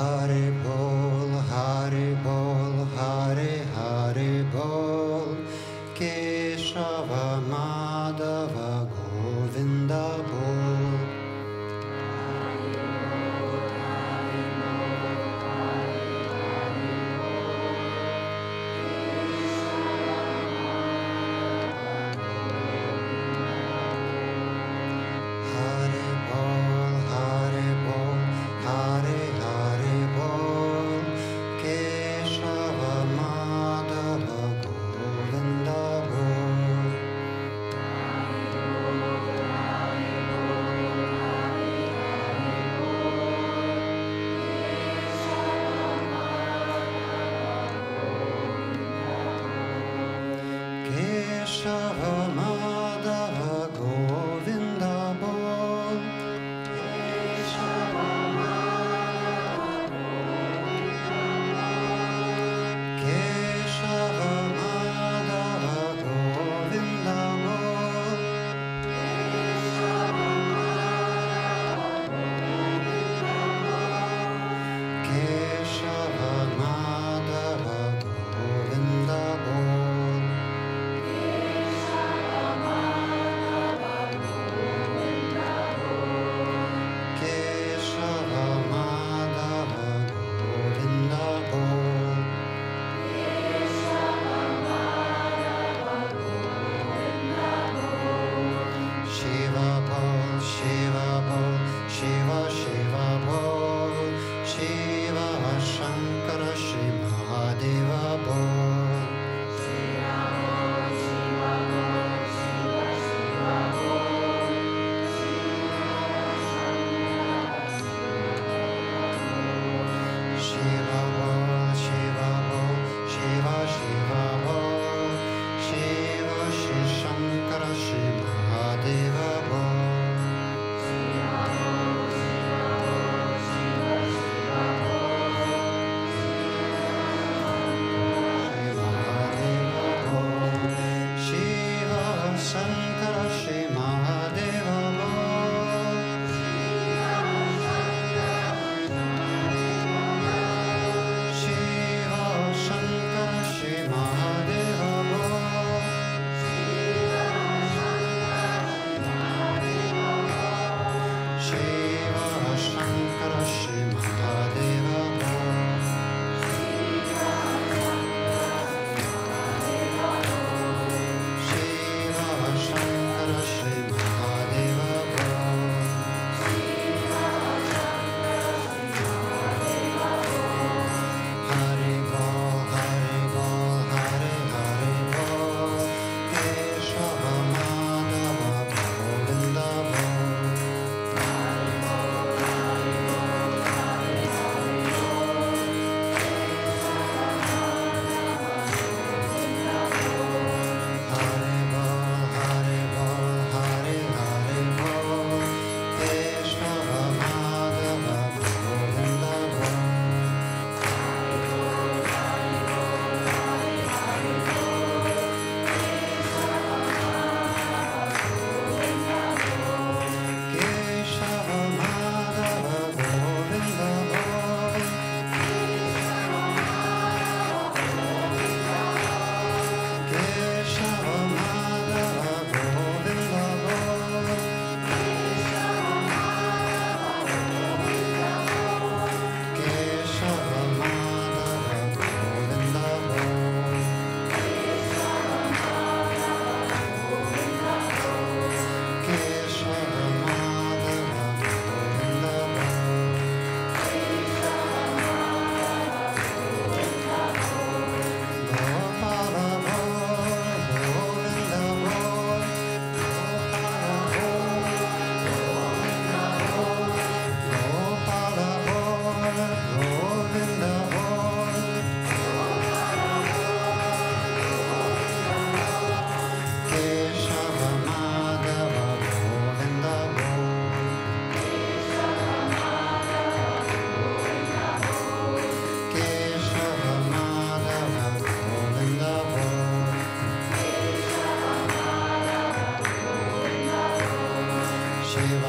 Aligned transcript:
fare 0.00 0.50
poi. 0.62 0.89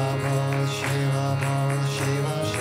Shiva, 0.02 0.66
Shiva, 0.66 1.86
Shiva. 1.86 2.51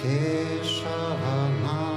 Keshavanam 0.00 1.87